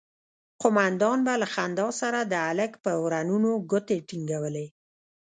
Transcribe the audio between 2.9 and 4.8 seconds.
ورنونو گوتې ټينگولې.